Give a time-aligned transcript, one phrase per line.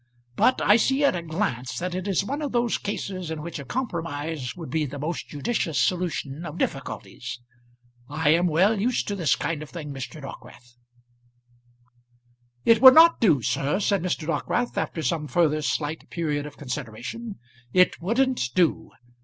[0.35, 3.59] But I see at a glance that it is one of those cases in which
[3.59, 7.39] a compromise would be the most judicious solution of difficulties.
[8.09, 10.19] I am well used to this kind of thing, Mr.
[10.19, 10.73] Dockwrath."
[12.65, 14.25] "It would not do, sir," said Mr.
[14.25, 17.35] Dockwrath, after some further slight period of consideration.
[17.71, 18.89] "It wouldn't do.